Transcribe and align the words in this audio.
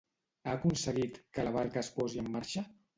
Ha 0.47 0.55
aconseguit 0.59 1.21
que 1.39 1.47
la 1.47 1.55
barca 1.59 1.85
es 1.87 1.95
posi 2.01 2.27
en 2.27 2.37
marxa? 2.39 2.69